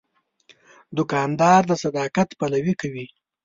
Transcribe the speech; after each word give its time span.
دوکاندار 0.97 1.61
د 1.67 1.71
صداقت 1.83 2.29
پلوي 2.39 2.73
کوي. 2.81 3.05